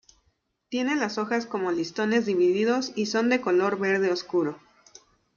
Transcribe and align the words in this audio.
Tiene 0.69 0.95
las 0.95 1.19
hojas 1.19 1.45
como 1.45 1.71
listones 1.71 2.25
divididos 2.25 2.91
y 2.95 3.05
son 3.05 3.29
de 3.29 3.39
color 3.39 3.77
verde 3.77 4.11
oscuro. 4.11 4.57